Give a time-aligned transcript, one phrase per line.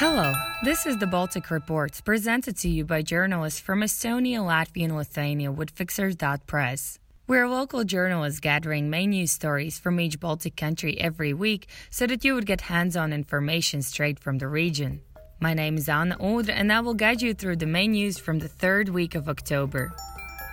[0.00, 0.32] Hello,
[0.62, 5.50] this is the Baltic Report, presented to you by journalists from Estonia, Latvia, and Lithuania
[5.50, 7.00] with Fixers.press.
[7.26, 12.24] We're local journalists gathering main news stories from each Baltic country every week so that
[12.24, 15.00] you would get hands on information straight from the region.
[15.40, 18.38] My name is Anna Odre, and I will guide you through the main news from
[18.38, 19.92] the third week of October.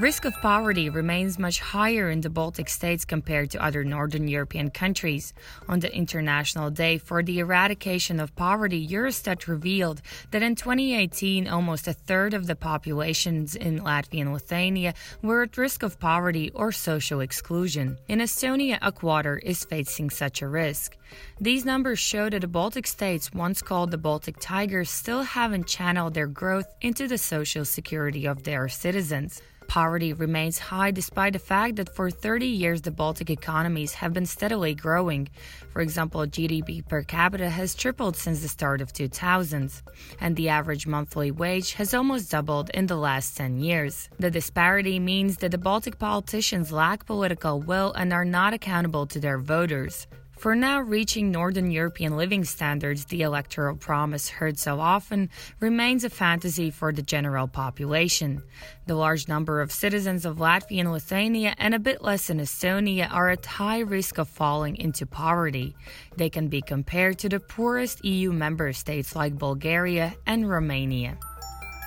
[0.00, 4.70] Risk of poverty remains much higher in the Baltic states compared to other Northern European
[4.70, 5.32] countries.
[5.68, 10.02] On the International Day for the Eradication of Poverty, Eurostat revealed
[10.32, 15.56] that in 2018, almost a third of the populations in Latvia and Lithuania were at
[15.56, 17.96] risk of poverty or social exclusion.
[18.08, 20.96] In Estonia, a quarter is facing such a risk.
[21.40, 26.14] These numbers show that the Baltic states, once called the Baltic Tigers, still haven't channeled
[26.14, 29.40] their growth into the social security of their citizens.
[29.68, 34.26] Poverty remains high despite the fact that for 30 years the Baltic economies have been
[34.26, 35.28] steadily growing.
[35.72, 39.82] For example, GDP per capita has tripled since the start of 2000s,
[40.20, 44.08] and the average monthly wage has almost doubled in the last 10 years.
[44.18, 49.18] The disparity means that the Baltic politicians lack political will and are not accountable to
[49.20, 50.06] their voters.
[50.36, 56.10] For now, reaching Northern European living standards, the electoral promise heard so often, remains a
[56.10, 58.42] fantasy for the general population.
[58.86, 63.10] The large number of citizens of Latvia and Lithuania, and a bit less in Estonia,
[63.10, 65.74] are at high risk of falling into poverty.
[66.16, 71.16] They can be compared to the poorest EU member states like Bulgaria and Romania.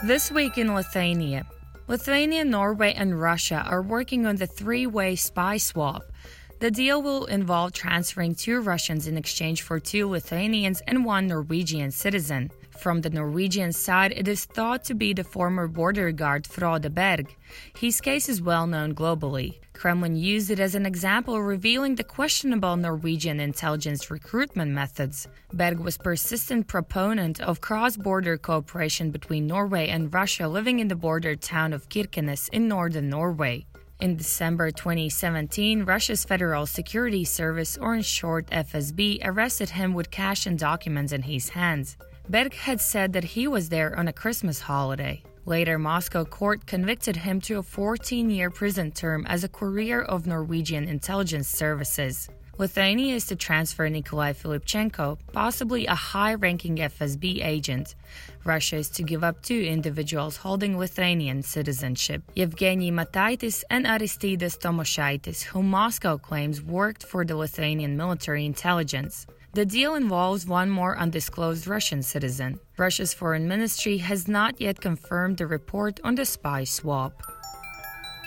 [0.04, 1.46] This week in Lithuania,
[1.88, 6.04] Lithuania, Norway, and Russia are working on the three way spy swap.
[6.60, 11.92] The deal will involve transferring two Russians in exchange for two Lithuanians and one Norwegian
[11.92, 12.50] citizen.
[12.80, 17.36] From the Norwegian side, it is thought to be the former border guard Frode Berg.
[17.78, 19.60] His case is well known globally.
[19.74, 25.28] Kremlin used it as an example, revealing the questionable Norwegian intelligence recruitment methods.
[25.54, 31.36] Berg was persistent proponent of cross-border cooperation between Norway and Russia, living in the border
[31.36, 33.68] town of Kirkenes in northern Norway.
[34.00, 40.46] In December 2017, Russia's Federal Security Service, or in short FSB, arrested him with cash
[40.46, 41.98] and documents in his hands.
[42.30, 45.24] Berg had said that he was there on a Christmas holiday.
[45.46, 50.28] Later, Moscow court convicted him to a 14 year prison term as a courier of
[50.28, 52.30] Norwegian intelligence services.
[52.60, 57.94] Lithuania is to transfer Nikolai Filipchenko, possibly a high ranking FSB agent.
[58.46, 65.44] Russia is to give up two individuals holding Lithuanian citizenship Evgeny Mataitis and Aristides Tomoshaitis,
[65.44, 69.28] whom Moscow claims worked for the Lithuanian military intelligence.
[69.54, 72.60] The deal involves one more undisclosed Russian citizen.
[72.78, 77.37] Russia's foreign ministry has not yet confirmed the report on the spy swap.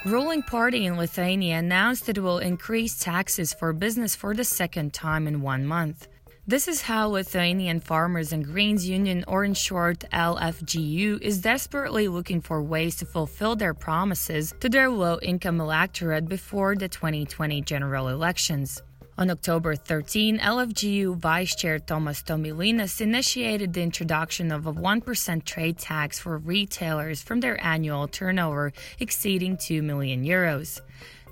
[0.06, 5.28] Ruling party in Lithuania announced it will increase taxes for business for the second time
[5.28, 6.08] in one month.
[6.46, 12.40] This is how Lithuanian Farmers and Greens Union, or in short LFGU, is desperately looking
[12.40, 18.08] for ways to fulfill their promises to their low income electorate before the 2020 general
[18.08, 18.82] elections.
[19.20, 25.76] On October 13, LFGU Vice Chair Tomas Tomilinas initiated the introduction of a 1% trade
[25.76, 30.80] tax for retailers from their annual turnover exceeding 2 million euros.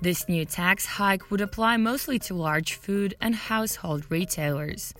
[0.03, 4.93] This new tax hike would apply mostly to large food and household retailers.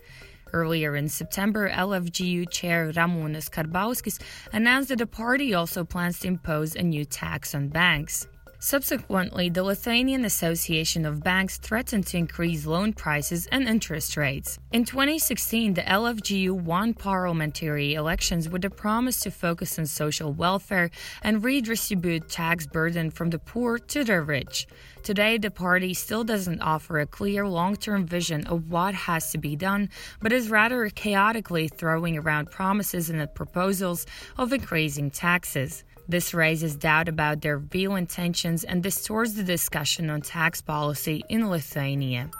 [0.52, 4.20] Earlier in September, LFGU chair Ramūnas Karbauskis
[4.52, 8.26] announced that the party also plans to impose a new tax on banks.
[8.62, 14.58] Subsequently, the Lithuanian Association of Banks threatened to increase loan prices and interest rates.
[14.70, 20.90] In 2016, the LFGU won parliamentary elections with a promise to focus on social welfare
[21.22, 24.66] and redistribute tax burden from the poor to the rich.
[25.02, 29.38] Today, the party still doesn't offer a clear long term vision of what has to
[29.38, 29.88] be done,
[30.20, 34.04] but is rather chaotically throwing around promises and proposals
[34.36, 35.82] of increasing taxes.
[36.10, 41.48] This raises doubt about their real intentions and distorts the discussion on tax policy in
[41.48, 42.30] Lithuania.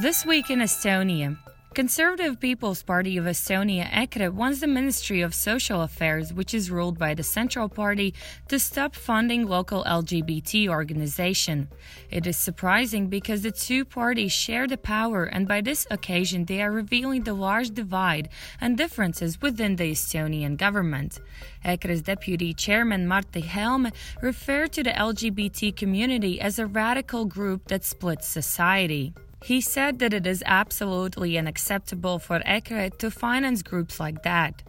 [0.00, 1.36] This week in Estonia,
[1.72, 6.98] Conservative People's Party of Estonia EKRE wants the Ministry of Social Affairs, which is ruled
[6.98, 8.12] by the Central Party,
[8.48, 11.68] to stop funding local LGBT organization.
[12.10, 16.60] It is surprising because the two parties share the power and by this occasion they
[16.60, 18.30] are revealing the large divide
[18.60, 21.20] and differences within the Estonian government.
[21.64, 27.84] EKRE's deputy chairman Martti Helme referred to the LGBT community as a radical group that
[27.84, 29.14] splits society.
[29.42, 34.62] He said that it is absolutely unacceptable for EKRE to finance groups like that.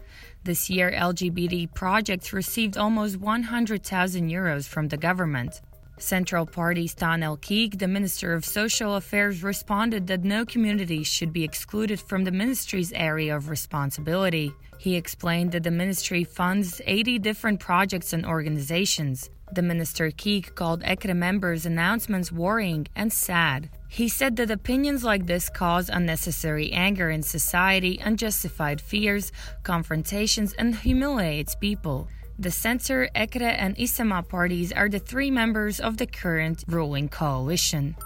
[0.44, 5.62] This year, LGBT projects received almost 100,000 euros from the government.
[5.98, 11.44] Central Party's Tanel Kiik, the Minister of Social Affairs, responded that no community should be
[11.44, 14.52] excluded from the ministry's area of responsibility.
[14.80, 19.30] He explained that the ministry funds 80 different projects and organizations.
[19.54, 23.70] The minister Kiik called EKRE members' announcements worrying and sad.
[23.94, 29.34] He said that opinions like this cause unnecessary anger in society, unjustified fears,
[29.64, 32.08] confrontations, and humiliates people.
[32.40, 37.98] The Center, EKRE, and Isamaa parties are the three members of the current ruling coalition.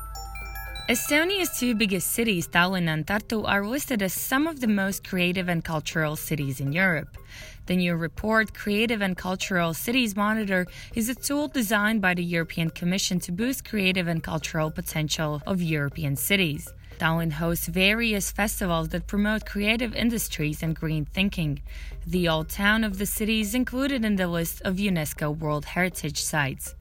[0.88, 5.50] Estonia's two biggest cities, Tallinn and Tartu, are listed as some of the most creative
[5.50, 7.18] and cultural cities in Europe.
[7.66, 12.70] The new report, Creative and Cultural Cities Monitor, is a tool designed by the European
[12.70, 16.72] Commission to boost creative and cultural potential of European cities.
[16.98, 21.62] Tallinn hosts various festivals that promote creative industries and green thinking.
[22.08, 26.22] The old town of the city is included in the list of UNESCO World Heritage
[26.22, 26.76] Sites.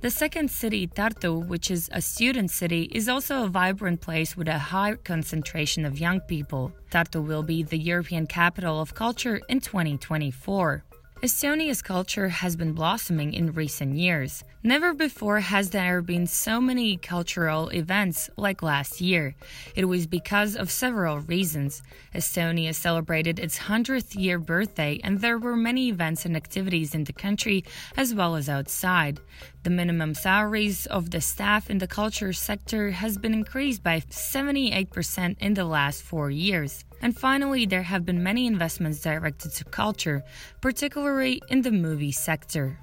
[0.00, 4.48] The second city, Tartu, which is a student city, is also a vibrant place with
[4.48, 6.72] a high concentration of young people.
[6.90, 10.84] Tartu will be the European capital of culture in 2024.
[11.22, 14.42] Estonia's culture has been blossoming in recent years.
[14.62, 19.34] Never before has there been so many cultural events like last year.
[19.76, 21.82] It was because of several reasons.
[22.14, 27.12] Estonia celebrated its 100th year birthday, and there were many events and activities in the
[27.12, 27.64] country
[27.98, 29.20] as well as outside.
[29.62, 35.36] The minimum salaries of the staff in the culture sector has been increased by 78%
[35.38, 36.86] in the last four years.
[37.02, 40.22] And finally, there have been many investments directed to culture,
[40.60, 42.78] particularly in the movie sector.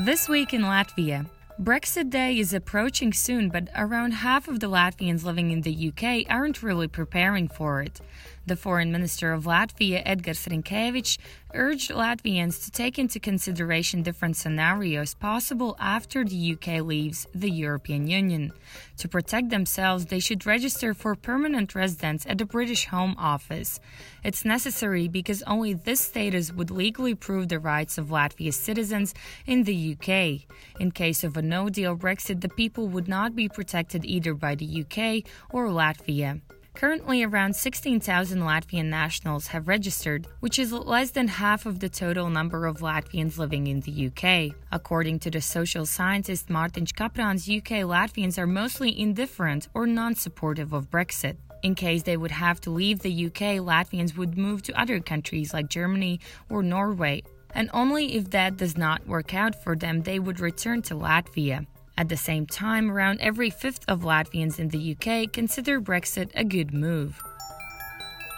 [0.00, 1.26] This week in Latvia,
[1.60, 6.24] Brexit Day is approaching soon, but around half of the Latvians living in the UK
[6.30, 8.00] aren't really preparing for it.
[8.46, 11.18] The Foreign Minister of Latvia, Edgars Rinkēvičs,
[11.54, 18.06] urged Latvians to take into consideration different scenarios possible after the UK leaves the European
[18.08, 18.52] Union.
[18.96, 23.78] To protect themselves, they should register for permanent residence at the British Home Office.
[24.24, 29.14] It's necessary because only this status would legally prove the rights of Latvia's citizens
[29.46, 30.46] in the UK.
[30.80, 34.54] In case of a no deal Brexit, the people would not be protected either by
[34.54, 36.40] the UK or Latvia.
[36.80, 42.30] Currently, around 16,000 Latvian nationals have registered, which is less than half of the total
[42.30, 44.56] number of Latvians living in the UK.
[44.72, 50.72] According to the social scientist Mārtiņš Kaprāns, UK Latvians are mostly indifferent or non supportive
[50.72, 51.36] of Brexit.
[51.62, 55.52] In case they would have to leave the UK, Latvians would move to other countries
[55.52, 56.18] like Germany
[56.48, 57.22] or Norway.
[57.54, 61.66] And only if that does not work out for them, they would return to Latvia.
[62.00, 66.44] At the same time, around every fifth of Latvians in the UK consider Brexit a
[66.44, 67.22] good move.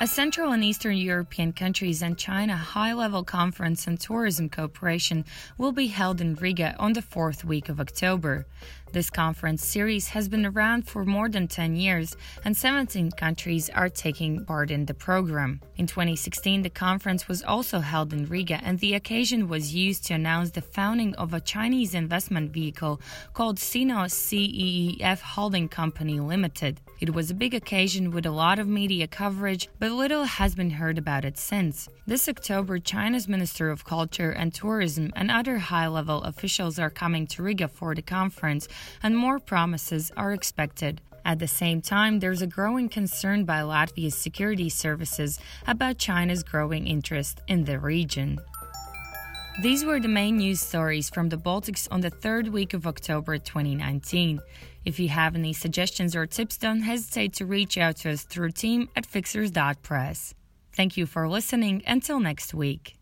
[0.00, 5.24] A Central and Eastern European countries and China high level conference on tourism cooperation
[5.58, 8.46] will be held in Riga on the fourth week of October.
[8.92, 13.88] This conference series has been around for more than 10 years, and 17 countries are
[13.88, 15.62] taking part in the program.
[15.76, 20.14] In 2016, the conference was also held in Riga, and the occasion was used to
[20.14, 23.00] announce the founding of a Chinese investment vehicle
[23.32, 26.78] called Sino CEEF Holding Company Limited.
[27.00, 30.70] It was a big occasion with a lot of media coverage, but little has been
[30.70, 31.88] heard about it since.
[32.06, 37.26] This October, China's Minister of Culture and Tourism and other high level officials are coming
[37.26, 38.68] to Riga for the conference
[39.02, 41.00] and more promises are expected.
[41.24, 46.86] At the same time, there's a growing concern by Latvia's security services about China's growing
[46.86, 48.38] interest in the region.
[49.60, 53.36] These were the main news stories from the Baltics on the third week of October
[53.36, 54.40] 2019.
[54.86, 58.52] If you have any suggestions or tips, don't hesitate to reach out to us through
[58.52, 60.34] team at fixers.press.
[60.72, 61.82] Thank you for listening.
[61.86, 62.96] Until next week.